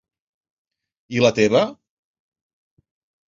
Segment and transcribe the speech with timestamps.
[1.17, 1.61] I la teva...?